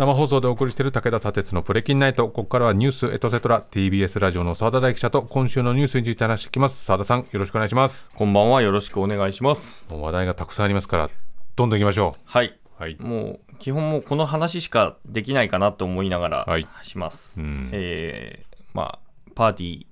[0.00, 2.26] 生放送でお送りしている武田砂鉄のプレキンナイト。
[2.26, 6.86] ここからはニュースエトセトラ TBS ラジオの澤田大記者と今週のニュースについて話していきます。
[6.86, 8.10] 澤田さんよろしくお願いします。
[8.14, 9.86] こんばんはよろしくお願いします。
[9.92, 11.10] 話題がたくさんありますから
[11.54, 12.96] どんどん行きましょはい、はい。
[12.98, 16.66] もう基本もうこの話しかできないかなと思いながらはい。
[16.80, 17.68] します、うん。
[17.74, 18.98] えーまあ
[19.34, 19.86] パーティー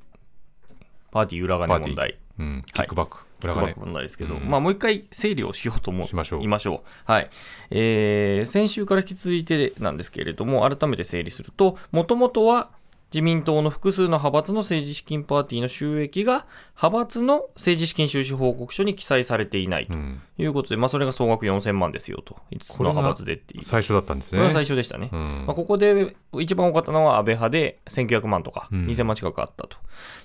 [1.10, 2.18] パーティー裏金問題。
[2.38, 7.10] う、うん、キックバック、裏金キックバック問題ですけど、うんまあもう一回整理をしようと思しましょういましょう。
[7.10, 7.30] はい。
[7.70, 12.70] えー先週から引き続いてなんですけれども、改めて整理すると、もともとは
[13.12, 19.94] 自民党の複数の派閥の政治資金パーティーの収益が派閥の政治資金収支報告書に記載されていないと。
[19.94, 23.64] うん、いうことで、まあそれが総額4000万ですよと、5つの派閥でっていう。
[23.64, 24.38] 最初だったんですね。
[24.38, 25.08] これが最初でしたね。
[25.10, 25.44] うん。
[25.46, 28.86] まあ、ここで一番多かったのは安倍派で1900万とかうん。
[28.86, 29.78] 2000万近くあったと。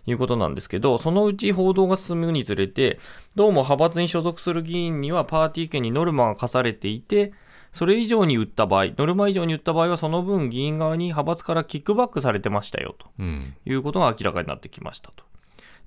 [0.05, 2.99] いうことなんですけど、そのうち報道が進むにつれて、
[3.35, 7.31] どうも派閥に所属する議員にはパーティー券にノルマが課されていて、
[7.73, 13.07] それ以上に売った場合、ノルマ以上に売った場合はその分議員側に派閥からキックバックされてましたよと。
[13.17, 13.55] うん。
[13.65, 15.23] いうことが明らかになってきましたと。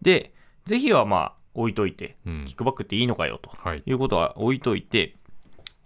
[0.02, 0.34] で、
[0.66, 2.44] 是非はまあ置いといて、うん。
[2.44, 3.50] キックバックっていいのかよと。
[3.56, 3.84] はい。
[3.86, 5.14] いうことは置いといて、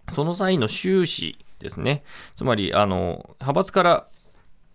[0.08, 2.02] その際の収支ですね、
[2.34, 4.06] つまりあの派閥から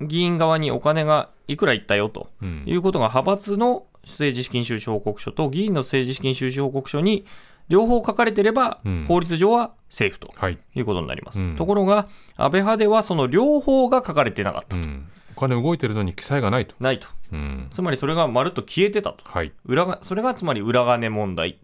[0.01, 2.29] 議員側にお金がいくらいったよと。
[2.39, 2.63] うん。
[2.67, 7.25] いうことが、派閥の政治資金収支報告書と議員の政治資金収支報告書に
[7.67, 9.05] 両方書かれてれば、うん。
[9.08, 11.39] 法律上はセーフとはい、いうことになります。
[11.39, 11.55] うん。
[11.55, 17.07] ところが、安倍派ではその両方が書かれてなかったと、うん、お金動いてるのに記載がないと、ないと。
[17.31, 19.23] うん、つまりそれがまるっと消えてたと。
[19.25, 21.59] はい、裏がそれがつまり裏金問題。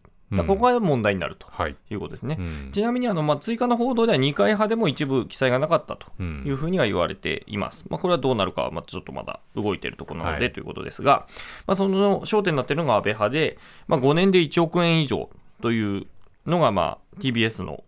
[0.48, 2.38] ここが問題になるとはい、いうことですね。
[2.40, 2.70] うん。
[2.72, 6.46] ちなみにあの、まあ、追加の報道では二階派でも一部記載がなかったとうん。
[6.48, 7.84] いうふうには言われています。
[7.90, 10.54] まあ、これはどうなるかはまあちょっとまだ動いているところなので、はい。
[10.54, 11.28] ということですが、
[11.68, 13.58] まあ、その焦点になっているのが安倍派で、
[13.90, 15.30] まあ、5年で1億円以上
[15.62, 16.08] という
[16.46, 17.84] のがまあ TBS の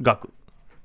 [0.00, 0.30] 額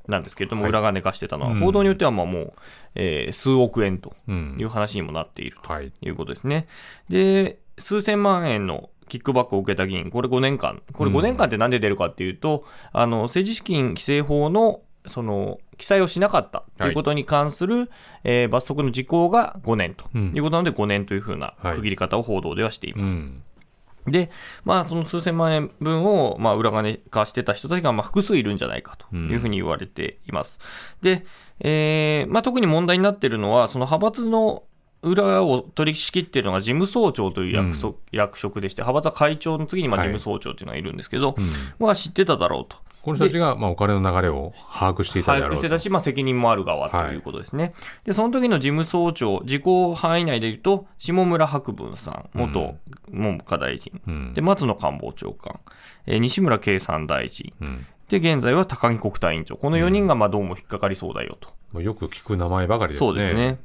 [0.07, 0.71] なんですけれども、はい。
[0.71, 1.59] 裏金化してたのは、うん。
[1.59, 2.53] 報道によってはまあもう、
[2.95, 5.71] えー数億円とうんいう話にもなっていると。
[5.71, 6.67] はい、いうことですね。
[7.09, 17.89] で、数千万円のキックバックを受けた議員、これ5年間、これ5年間ってなんで出るかっていうと、あの政治資金規正法のその記載をしなかったということに関する、
[18.23, 20.05] えー罰則の時効が5年と。
[20.13, 20.27] うん。
[20.35, 23.15] いうことなので、5年というふうなはい区切り方を報道ではしていうます。
[23.15, 23.43] ん、
[24.07, 24.31] で、
[24.63, 30.59] まあ、その数千万円分を、まあ、裏金化してた人たちが、まあ、複数いるんじゃないかというふうに言われています。
[31.01, 31.25] で、
[31.59, 34.63] えーまあ、特に問題になっているのは、その派閥の
[35.01, 42.77] 裏を取り仕切っているのが事務総長という役職,、役職でして、派閥は会長の次にまあはい事務総長というのがいるんですけど、うんは知ってただろうと。
[43.09, 47.73] この人たちが、まあ、お金の流れを把握していた把握してたし、まあ、責任もある側ということですね。
[48.03, 52.77] で、その時の事務総長、時効範囲内でいうと、下村博文さん、元
[53.09, 55.59] 文科大臣、うんで、松野官房長官、
[56.05, 59.55] えー西村経産大臣、うんで、現在は高木国対委員長。
[59.55, 61.49] この4人がまあどうも引っかかりそうだよと。
[61.71, 63.07] もうよく聞く名前ばかりですね。
[63.07, 63.59] そうですね。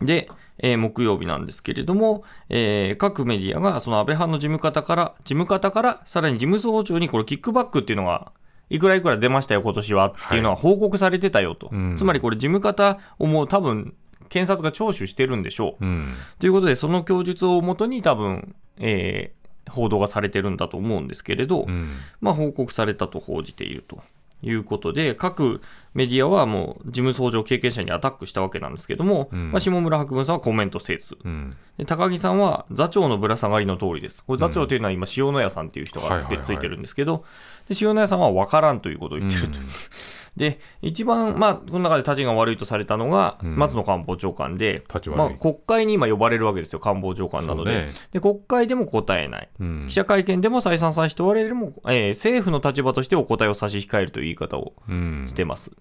[0.00, 8.32] で、えー木曜日なんですけれども、えー各メディアがその安倍派の事務方から、事務方から、さらに事務総長にこれキックバックっていうのが、
[8.70, 11.68] いくらいくら出ましたよ、今年はっていうのは報告されてたよと。
[11.72, 11.96] うん。
[11.96, 13.94] つまりこれ事務方をもう多分、
[14.28, 15.84] 検察が聴取してるんでしょう。
[15.84, 21.90] うん、ということで、その供述をもとに多分、えー報道がされてるんだと思うんですけれど、うん、
[22.20, 24.00] まあ、報告されたと報じていると
[24.42, 25.60] いうことで、各
[25.94, 29.50] メディアはもう事務総長経験者にアタックしたわけなんですけども、うん。
[29.50, 34.24] まあ、下村博文さんはコメントせず、うん、で高木さんは座長のぶら下がりの通りです。
[34.24, 37.24] これ座長というのは今、塩谷さんっていう人がつはいてるんですけど、
[37.68, 39.58] で塩谷さんは分からんということを言ってると。
[40.36, 44.84] で、一番、まあ、この中で立ちが悪いとされたのが、うん松野官房長官で、
[45.16, 47.72] まあ、国会に今呼ばれるわけですよ、官房長官なので。
[47.72, 49.48] ねで、国会でも答えない。
[49.58, 55.72] うん記者会見でも再三再四問われるも、えー政府の立場としてお答えを差し控えるという言い方をうんしてます。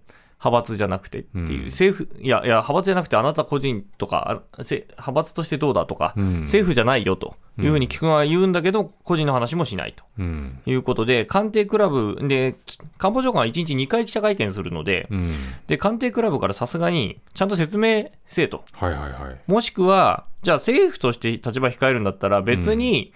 [0.45, 1.65] 派閥じゃなくてっていう、うん。
[1.65, 6.41] 政府、いや、いや、派閥じゃなくてあなた個人とか、派閥としてどうだとか、うん。
[6.41, 15.33] 政府じゃないよというふうに菊川は言うんだけど、個人の話もしないとうん、いうことで、官邸クラブで、き官房長官は1日2回記者会見するので、うん、
[15.67, 18.63] で、官邸クラブからさすがに、ちゃんと説明せえと。
[18.73, 19.51] はいはいはい。
[19.51, 23.13] もしくは、じゃあ政府として立場控えるんだったら、別に、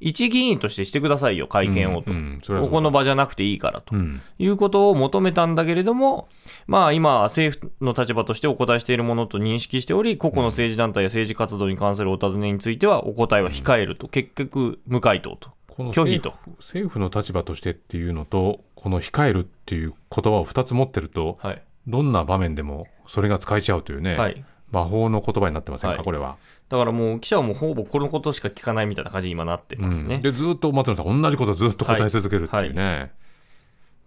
[0.00, 2.12] 一議員としてしてくださいよ、会見をと。
[2.12, 3.94] うんうんここの場じゃなくていいからと。
[3.94, 6.28] うん、いうことを求めたんだけれども、
[6.66, 15.50] まあ今、政府の立場としてお答えしているものと認識しており、個々の政治団体や政治活動に関するお尋ねについては、お答えは控えると、結局、無回答と。
[15.68, 21.62] この拒否と政府政府の立場としてっていうのとこの控えるっていう言葉を2つ持ってるとはい。
[21.86, 24.44] どんな場面でもそれが使えちゃうというね、はい。
[24.76, 26.04] 魔法の言葉になってませんか、はい。
[26.04, 26.36] これは。
[26.68, 30.16] だからもう、記者はもうほぼこのことしか聞かないみたいな感じに今なってますね。
[30.16, 30.22] うん。
[30.22, 33.12] でずっと松野さん同じことずっと答え続けるっていうね、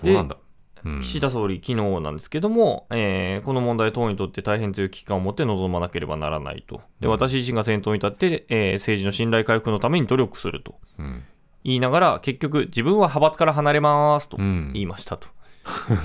[0.03, 0.37] でどうなんだ？
[0.85, 1.01] うん。
[1.01, 11.23] 岸田総理、昨日なんですけども、えーこの問題、党にとって大変強い危機感を持って臨まなければならないと、で私自身が先頭に立って、えー政治の信頼回復のために努力するとうん。
[11.65, 14.71] 言いながら、結局、自分は派閥から離れますとうん。
[14.73, 15.27] 言いましたと。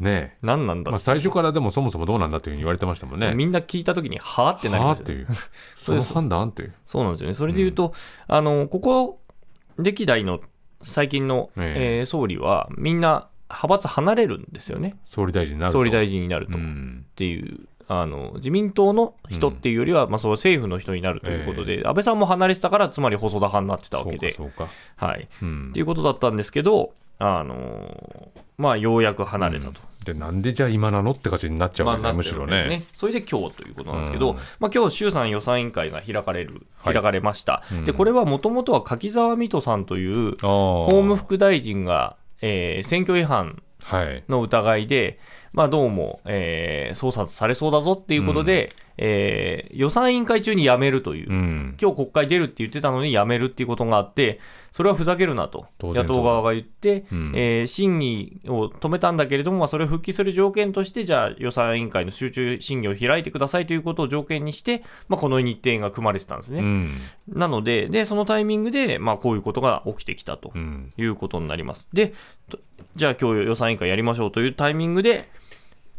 [0.00, 3.34] ね何なんだまあ、最初からでもそもそもどうなんだというふうに言われてましたもんね。
[3.34, 5.48] みんな聞いたときに、はあってなりましたよはあっていう。
[5.76, 6.74] その判断っていう。
[6.86, 7.34] そうなんですよね。
[7.34, 7.92] それで言うと、
[8.26, 9.20] あの、ここ、
[9.78, 10.40] 歴代の
[10.82, 14.96] 最近の、えええー総理は、みんな派閥離れるんですよね。
[15.04, 15.78] 総理大臣になると。
[15.78, 16.56] 総理大臣になると。
[16.56, 17.06] っうん。
[17.16, 25.28] ていう、あの、自民党の人っていうよりは、まあ、そう政府の人になるということで、安倍さんも離れてたから、つまり細田派になってたわけで、そうか、はい。
[25.40, 29.80] そうんっていうことだったんですけど、あのまあ、ようやく離れたと。
[30.04, 32.68] で、なんでじゃあ今なのって感じになっちゃうわけですね、むしろね。
[32.68, 37.62] ですそれで今日ということなんですけど、うんまあ今日衆参予算委員会が開かれる、はい開かれました。
[37.70, 44.24] うんで、これはもともとは柿沢水戸さんという法法務副大臣が、えー選挙違反はい。
[44.28, 45.18] の疑いで、
[45.52, 48.70] まあ、どうも、えー捜査されそうだぞっていうことで、
[49.02, 51.76] えー予算委員会中に辞めるという、うん。
[51.80, 54.40] 今日国会出るって言ってたのに辞めるっていうことがあって、
[54.72, 66.60] それはふざけるなと、野党側が言って、うんえー審議を止めたんだけれども、まあ、それを復帰する条件として、じゃあ予算委員会の集中審議を開いてくださいということを条件にして、まあ、この日程が組まれてたんですね。
[66.60, 66.90] うん。
[67.28, 70.92] なので、でそのタイミングで、まあ、こういうことが起きてきたとうん。
[70.98, 71.88] いうことになります。
[71.92, 72.12] で、
[72.50, 72.58] と
[72.96, 75.28] じゃあ今日予算委員会やりましょうというタイミングで、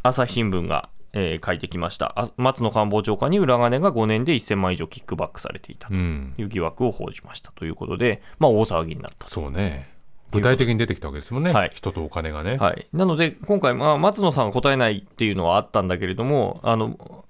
[0.04, 2.14] 朝日新聞が、えー書いてきました。
[2.20, 6.34] あ松野官房長官に裏金が5年で1000万以上キックバックされていたとうん。
[6.38, 9.32] いう疑惑を報じましたということで、まあ、大騒ぎになったと。
[9.32, 9.90] そうね。
[10.32, 11.52] 具体的に出てきたわけですもんね。
[11.52, 12.58] はい人とお金がね。
[12.58, 17.26] はい、なので、今回、まあ、松野さんが答えないっていうのはあったんだけれども、あの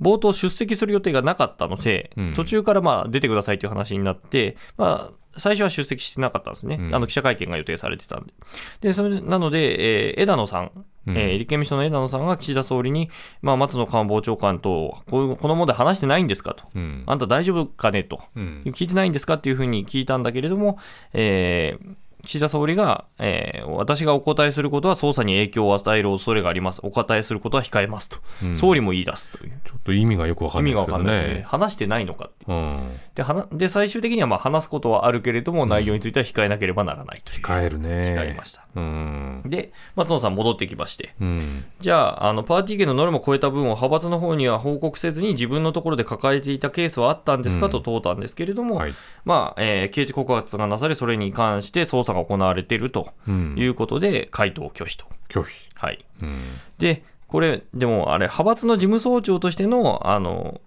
[0.00, 8.32] 冒頭、出席する予定がなかったので、うん途中からまあ出てくださいという話になって、まあ、最初は出席してなかったんですね、うんあの記者会見が予定されてたんで。
[8.80, 13.10] でそれなので、えー枝野さん、うんえー立憲民主党の枝野さんが岸田総理に、
[13.42, 17.02] まあ、松野官房長官とこういうこの問題話してないんですかと、うん。
[17.06, 18.22] あんた大丈夫かねと。
[18.36, 18.62] うん。
[18.66, 20.78] 聞いてないんですかっていうふうに聞いたんだけれども、
[21.12, 21.94] えー
[22.24, 26.80] 岸田総理が、えー私がお答えすることは捜査に影響を与える恐れがあります。
[26.82, 28.18] お答えすることは控えますと。
[28.44, 29.60] うん総理も言い出すという。
[29.64, 31.34] ちょっと意味がよくわかんない意味がですけどわかんないね。
[31.40, 31.42] ね。
[31.46, 32.46] 話してないのかって。
[32.48, 32.80] うん。
[33.14, 37.42] で、話で最終的にはまあ話すことはあるけれども、内容については控えなければならないという。
[37.42, 38.14] 帰るね。
[38.16, 38.66] 控えました。
[38.74, 39.42] うん。
[39.46, 41.64] で、松野さん戻ってきまして、うん。
[41.80, 48.94] じゃあ、あのパーティー券のノルマを超えた分を派閥の方には報告せずに自分のところで抱えていたケースはあったんですか、うんと問うたんですけれども、はい。
[49.24, 53.54] まあ、えー刑事告発がなされ、それに関して捜査が行われているとうん。
[53.58, 55.06] いうことで、回答を拒否と。
[55.28, 55.54] 拒否。
[55.74, 56.04] はい。
[56.22, 56.40] うん。
[56.78, 60.60] で、これ、でもあれ、派閥の事務総長としての、あの、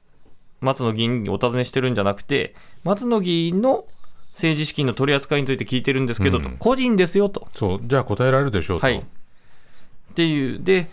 [0.60, 3.86] 松野議員にお尋ねしてるんじゃなくて、松野議員の
[4.34, 7.48] 政治資金の取り扱いについて聞いてるんですけど、とうん個人ですよと。
[7.54, 7.80] そう。
[7.84, 8.86] じゃあ答えられるでしょうと。
[8.86, 8.98] はい。
[9.00, 10.88] っていう、で、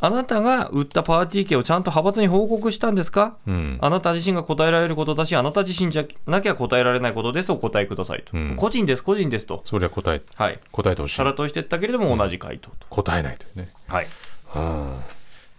[0.00, 3.36] あなたが売ったパーティー券をちゃんと派閥に報告したんですか？
[3.46, 3.78] うん。
[3.80, 8.36] あなた自身が答えられることだし、あなた自身じゃなきゃ答えられないことです、お答えくださいと。
[8.36, 9.62] うん個人です、個人ですと。
[9.64, 10.60] それは答え、はい。
[10.72, 11.24] 答えてほしいさ。
[11.24, 12.86] ら問いしてったけれども、同じ回答と。
[12.90, 13.72] 答えないというね。
[13.88, 14.06] はい。
[14.56, 15.00] うん。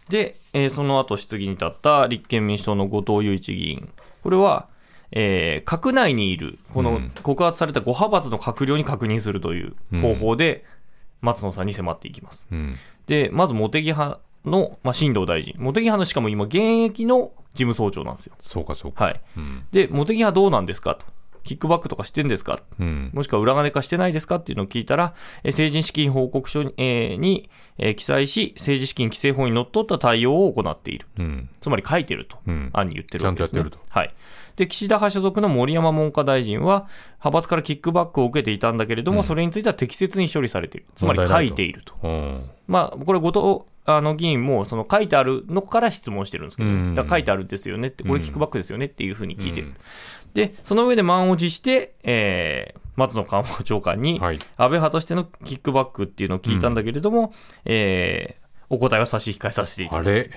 [0.10, 3.90] で、えーその後質疑に立った立憲民主党の後藤祐一議員。
[4.24, 4.68] これは、
[5.12, 10.64] えー閣内にいる、このうん告発された5派閥の閣僚に確認するという方法で、
[11.22, 12.48] 松野さんに迫っていきます。
[12.52, 12.74] うん。
[13.08, 14.20] で、まず茂木派
[14.50, 15.56] の、まあ、新藤大臣。
[15.58, 18.36] 茂木派のしかも今、現役の事務総長なんですよ。
[18.40, 19.06] そうか、そうか。
[19.06, 19.22] はい。
[19.38, 19.64] うん。
[19.72, 20.96] で、茂木派どうなんですか？
[20.96, 21.06] と。
[21.42, 22.60] キックバックとかしてんですか？
[22.80, 23.12] うん。
[23.14, 24.36] もしくは裏金化してないですか？
[24.36, 31.08] っていうのを聞いたら、えー政治資金報告書に,、えーにえー記載し、政治資金規正法にのっとった対応を行っている。
[31.18, 31.50] うん。
[31.62, 32.70] つまり書いてると、うん。
[32.74, 33.62] 案に言ってるわけです、ね。
[33.62, 34.14] ちゃんとやってるはい。
[34.58, 40.88] で、岸田派所属の森山文科大臣は、派閥からキックバックを受けていたんだけれども、うんそれについては適切に処理されている。
[40.94, 41.96] つまり書いていると。
[42.04, 42.50] うん。
[42.68, 43.66] まあ、これ、後藤
[43.98, 49.68] あの議員も、その書いてあるのから質問してるんですけど、うんだ書いてあるんですよねって、これキックバックですよねっていうふうに聞いてる。
[49.68, 49.76] うん
[50.34, 54.36] で、その上で満を持して、えー松野官房長官に、はい。
[54.36, 57.34] 安倍派としてのキックバックっていうのを聞いたんだけれども、
[57.66, 60.08] えーお答えは差し控えさせていただく。
[60.08, 60.30] あれ？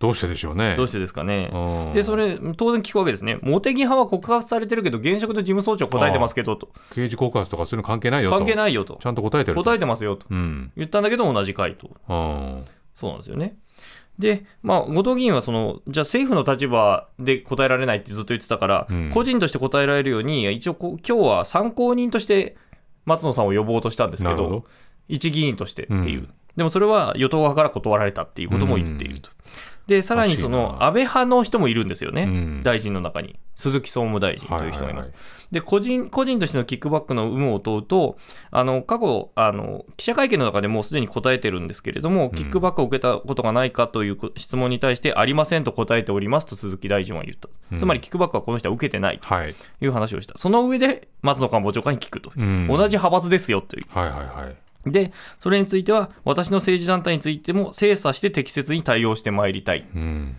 [0.00, 0.76] どうしてでしょうね。
[0.76, 1.50] どうしてですかね。
[1.52, 3.38] うんで、それ、当然聞くわけですね。
[3.42, 6.70] 茂木派は告発されてるけど、現職の事務総長答えてますけど、と。
[6.94, 8.36] 刑事告発とかそういうの関係ないよと。
[8.36, 9.04] 関係ないよとち。
[9.04, 9.62] ゃんと答えてると。
[9.62, 10.26] 答えてますよと。
[10.30, 10.72] うん。
[10.74, 11.90] 言ったんだけど、同じ回答。
[12.08, 12.64] うん。
[12.94, 13.58] そうなんですよね。
[14.18, 22.56] で、まあ、後藤議員はその、じゃあ政府の立場で答えられないってずっと言ってたから、うん個人として答えられるように、一応こう、今日は参考人として
[23.04, 24.64] 松野さんを呼ぼうとしたんですけど、ど。
[25.08, 26.20] 一議員としてっていう。
[26.20, 29.30] うんでもそれは与党側から断られたっていうことも言っていると。
[29.90, 33.40] で、さらにその安倍派の人もいるんですよね、うん大臣の中に。
[33.56, 35.10] 鈴木総務大臣という人がいます。
[35.10, 38.18] はいはいはいで個人、個人としてのキックバックの有無を問うと、
[38.52, 47.48] あの過去あの、記者会見の中でもうすでに答えてるんですけれども、キックバックを受けたことがないかという質問に対して、ありませんと答えておりますと鈴木大臣は言った。
[47.78, 49.52] つまり、キックバックはこの人は受けてないとはい。
[49.80, 50.38] いう話をした。
[50.38, 52.30] その上で、松野官房長官に聞くと。
[52.36, 53.86] うん同じ派閥ですよという。
[53.90, 54.69] はいはいはい。
[54.86, 59.86] で、それについては、私の政治団体についても精査して適切に対応してまいりたい。
[59.94, 60.36] うん。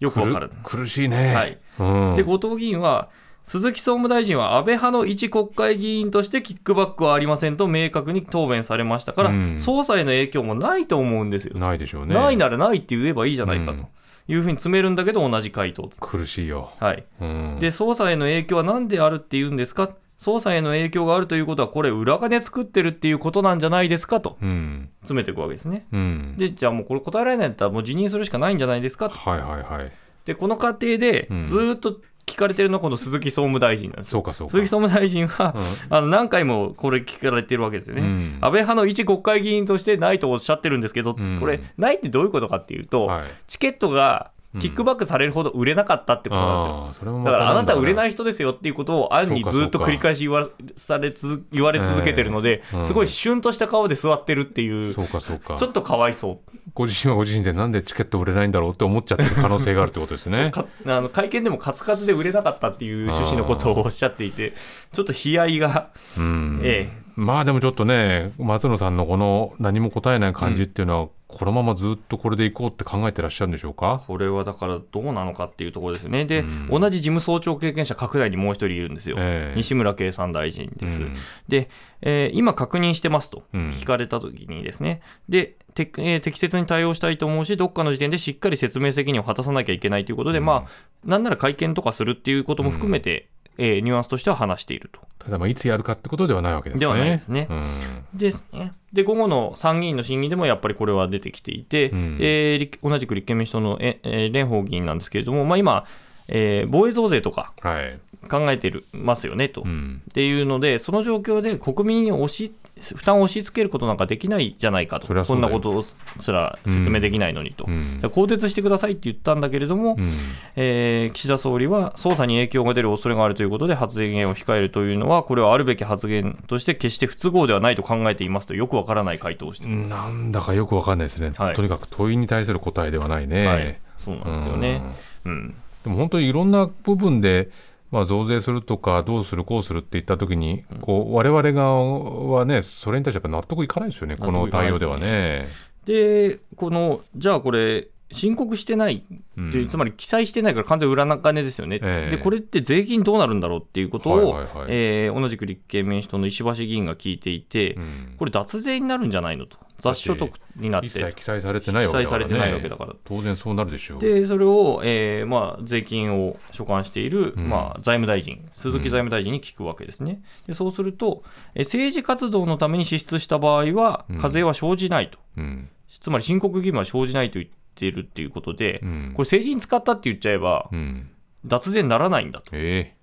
[0.00, 0.50] よくわかる。
[0.64, 1.34] 苦苦しいね。
[1.34, 1.58] はい。
[1.78, 2.16] うん。
[2.16, 3.08] で、後藤議員は、
[3.44, 11.58] 鈴木総務大臣は安倍派の一国会議員としてキックバックはありませんと明確に答弁されましたから、うん捜査への影響もないと思うんですよ。
[11.58, 12.14] ないでしょうね。
[12.14, 13.86] ないならないって言えばいいじゃないかうんと
[14.28, 15.90] いうふうに詰めるんだけど、同じ回答。
[16.00, 16.72] 苦しいよ。
[16.80, 17.04] はい。
[17.20, 17.58] うん。
[17.60, 19.90] で、捜査への影響は何であるって言うんですか
[20.24, 24.88] 捜査への影響があるということは、これ、裏金作ってるっていうことなんじゃないですかとうん。
[25.00, 25.86] 詰めていくわけですね。
[25.92, 26.34] うん。
[26.38, 29.90] で、じゃあもうこれ答えられないんだったら、もう辞任するしかないんじゃないですかとはいはいはい。
[30.24, 34.52] で、この過程でうんずーっと聞かれてるのは、この鈴木総務大臣なんですうかそうか。
[34.52, 35.54] 鈴木総務大臣は、
[35.90, 44.30] あの何回もこれ聞かれてるわけですよね、うん安倍派の一国会議員としてないとおっしゃってるんですけど、うんこれ、ないってどういうことかっていうと、はいチケットが
[44.60, 46.74] キックバックされるほど売れなかったってことなんですよ。
[46.74, 47.94] ああ、それもまただからあなた売れい。
[47.94, 55.56] ない人ですよっていうことを暗にずっと繰り返し言わされつ言われ続けてるので、ええうんすごいシュンとした顔で座ってるっていう、そうかそうか。
[55.56, 56.58] ちょっとかわいそう。
[56.74, 60.50] ご自身はご自身でなんでチケット売れないんだろうって思っちゃってる可能性があるってことですね。
[60.54, 64.52] かあの会見でもカツカツで売れなかったっていう趣旨のことをおっしゃっていて、
[64.92, 66.60] ちょっと悲哀が、うん。
[66.62, 74.02] ええまあでもちょっとね、松野さんのこの何も答えない感じっていうのは、このままずっとこれでいこうって考えてらっしゃるんでしょうか？
[74.06, 76.24] これはだからどうなのかっていうところですよね。
[76.24, 79.16] で、うん同じ事務総長経験者、閣内にもう一人いるんですよ。
[79.18, 81.02] ええ西村経産大臣です。
[81.02, 81.14] うん
[81.48, 81.68] で、
[82.02, 90.70] えー今確認してますとうん聞かれたときにですね、で、てえー適切に対応したいと思うし、どっかの時点でしっかり説明責任を果たさなきゃいけないということで、まあ、
[91.04, 95.00] なんなら会見とかするっていうことも含めて、えーニュアンスとしては話していると。
[95.18, 96.80] ただまあいつやるかってことではないわけですね。
[96.80, 98.72] ではないですねうんですね。
[98.94, 102.18] で、午後の参議院の審議でもやっぱりこれは出てきていて、うん。
[102.20, 105.84] えー立同じく立憲民主党の蓮舫議員なんですけれども、まあ、今、
[106.28, 107.98] えー防衛増税とかはい。
[108.28, 109.62] 考えてるますよねと。
[109.64, 110.02] うん。
[110.10, 115.96] っていうので、その状況で国民に押し負担を押し付けることなんかできないじゃないかと、そんなことをす
[116.32, 118.00] ら説明できないのにと、うん。
[118.10, 120.10] 更迭してくださいって言ったんだけれども、うん。
[120.56, 131.54] えー岸田総理は捜査に影響が出る恐れがあるということで発言を控えるというのは、これはあるべき発言として決して不都合ではないと考えていますと、よくわからない回答をしてなんだかよくわかんないですね、はい。
[131.54, 133.46] とにかく問いに対する答えではないね。
[133.46, 134.82] はい、そうなんですよね。
[135.26, 135.54] うん
[135.84, 137.50] でも本当にいろんな部分で、
[137.90, 145.46] まあ、増税するとか、どうする、こうするって言ったときに、こう我々側はね、それに対してやっぱ納得いかないですよね、この対応ではね。
[145.84, 149.68] で、このじゃあこれ、申告してないって、うん。
[149.68, 152.16] つまり記載してないから完全裏金ですよね、ええ。
[152.16, 154.66] でこれって税金どうなるんだろうっていうことを、はいはいはい。
[154.68, 158.14] えー同じく立憲民主党の石橋議員が聞いていて、うん。
[158.16, 162.94] これ、脱税になるんじゃないのと、雑所得になって、一切記載されてないわけだから、ね、記載されてないわけだから。
[163.04, 164.00] 当然そうなるでしょう。
[164.00, 167.48] でそれを、えーまあ、税金を所管している、うん。
[167.48, 170.22] まあ、財務大臣、鈴木財務大臣に聞くわけですね。
[170.46, 171.22] でそうすると、
[171.54, 175.68] えー政治活動のために支出した場合はうん、課税は生じないと、うん。
[175.88, 179.10] つまり申告義務は生じないと言っているっていうことで、うん。
[179.14, 181.10] これ、政治に使ったって言っちゃえば、うん。
[181.44, 182.50] 脱税にならないんだと。
[182.52, 182.94] え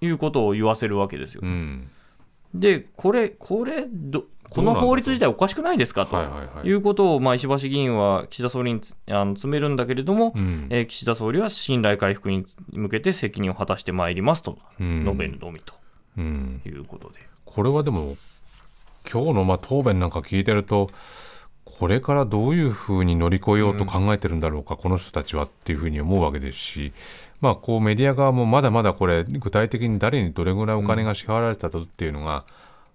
[0.00, 1.42] いうことを言わせるわけですよ
[2.54, 10.66] で、これ、これど、この法律自体おかしくないですかとはいうことを、まあ、石橋議員は岸田総理につあの詰めるんだけれども、うん。
[10.70, 15.04] えー岸田総理は信頼回復に向けて責任を果たしてまいりますとうん。
[15.04, 15.74] 述べるのみと
[16.16, 16.62] うん。
[16.64, 17.20] いうことで。
[17.44, 18.16] これはでも、
[19.10, 20.88] 今日のまあ答弁なんか聞いてると、
[21.64, 26.92] これからどういうふうに乗り越えようと考えてるんだろうか、この人たちはっていうふうに思うわけですし、
[27.40, 32.44] まあ、こうメディア側もまだまだこれ、具体的に誰にどれぐらいお金が支払われたとっていうのが、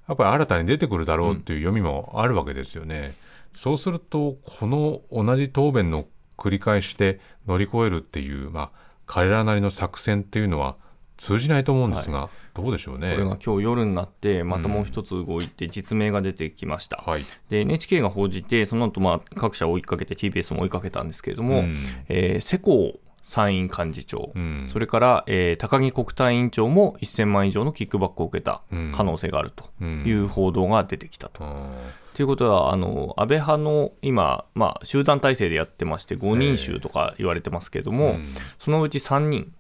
[0.08, 3.16] やっぱり新たに出てくるだろうっていう読みもあるわけですよね。
[3.54, 6.06] そうすると、この同じ答弁の
[6.38, 10.76] 繰り返しで乗り越えるっていう、まあ、彼らなりの作戦っていうのは
[11.18, 13.14] 通じないと思うんですが、どうでしょうね。
[13.14, 16.98] これが今日夜になって、またもう一つ動いて、実名が出てきました。
[17.06, 17.22] はい。
[17.50, 21.76] で、NHK が報じて、その後、まあ、各社追いかけて、TBS も追いかけたんですけれども、うん
[22.10, 24.62] えー世耕参院幹事長、うん。
[24.66, 28.92] それから、えー高木国対委員長も1000万以上のキックバックを受けたうん。
[28.94, 30.04] 可能性があるとうん。
[30.06, 31.44] いう報道が出てきたと。
[31.44, 31.68] あ
[32.14, 38.26] ということは、あの安倍派の今、まあ、集団体制でやってまして、5人衆とか言われてますけれども、うん。
[38.60, 39.54] そのうち3人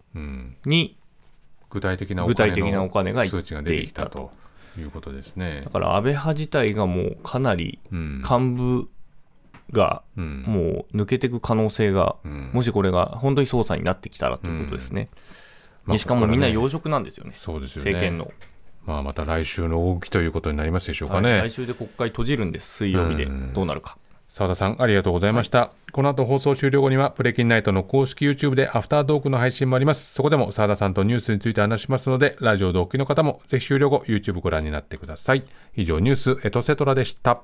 [0.65, 0.97] に、
[1.69, 4.29] 具体的なお具体金的なお金が数値が出てきたと
[4.77, 5.61] いうことですね。
[5.63, 5.71] だ。
[5.71, 8.17] から安倍派自体がもうかなりうん。
[8.17, 8.89] 幹部がうん
[10.15, 12.51] もう抜けていく可能性が、ん。
[12.53, 15.09] もしこれが本当に捜査になってきたらということですね。
[15.85, 16.63] まあでしかもみんなここからね。
[16.63, 17.91] 要職なんですよね、そうですよね。
[17.91, 18.31] 政権の。
[18.85, 21.23] まあ、また来週の動きということになりますでしょうかはい。
[21.23, 21.39] ね。
[21.39, 23.53] 来週で国会閉じるんです、水曜日で、うん。
[23.53, 23.97] どうなるか。
[24.33, 30.11] 澤田さんありがとうございました、この後放送終了後にはプレキンナイトの公式 YouTube でアフタートークの配信もあります。
[30.11, 35.43] そこでも澤田さんとニュースについて話しますのでラジオ同期の方もぜひ終了後 YouTube ご覧になってください。
[35.75, 37.43] 以上ニュースエトセトラでした